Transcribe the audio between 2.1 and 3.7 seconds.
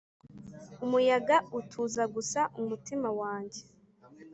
gusa umutima wanjye.